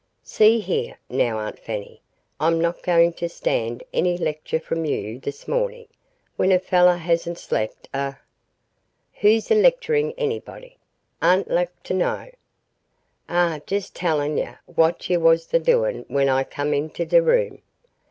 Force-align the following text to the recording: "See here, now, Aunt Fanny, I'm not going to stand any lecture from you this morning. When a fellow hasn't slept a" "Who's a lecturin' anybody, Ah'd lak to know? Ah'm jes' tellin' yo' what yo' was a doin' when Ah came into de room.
"See 0.23 0.61
here, 0.61 0.97
now, 1.11 1.37
Aunt 1.37 1.59
Fanny, 1.59 2.01
I'm 2.39 2.59
not 2.59 2.81
going 2.81 3.13
to 3.13 3.29
stand 3.29 3.83
any 3.93 4.17
lecture 4.17 4.59
from 4.59 4.83
you 4.83 5.19
this 5.19 5.47
morning. 5.47 5.87
When 6.37 6.51
a 6.51 6.57
fellow 6.57 6.95
hasn't 6.95 7.37
slept 7.37 7.87
a" 7.93 8.17
"Who's 9.21 9.51
a 9.51 9.53
lecturin' 9.53 10.15
anybody, 10.17 10.79
Ah'd 11.21 11.45
lak 11.45 11.83
to 11.83 11.93
know? 11.93 12.31
Ah'm 13.29 13.61
jes' 13.69 13.91
tellin' 13.91 14.39
yo' 14.39 14.55
what 14.65 15.07
yo' 15.07 15.19
was 15.19 15.53
a 15.53 15.59
doin' 15.59 16.05
when 16.07 16.29
Ah 16.29 16.45
came 16.45 16.73
into 16.73 17.05
de 17.05 17.21
room. 17.21 17.61